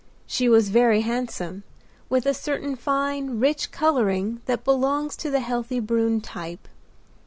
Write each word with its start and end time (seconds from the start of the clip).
She 0.25 0.49
was 0.49 0.69
very 0.69 1.01
handsome, 1.01 1.61
with 2.09 2.25
a 2.25 2.33
certain 2.33 2.75
fine, 2.75 3.39
rich 3.39 3.69
coloring 3.71 4.41
that 4.47 4.63
belongs 4.63 5.15
to 5.17 5.29
the 5.29 5.41
healthy 5.41 5.79
brune 5.79 6.21
type. 6.21 6.67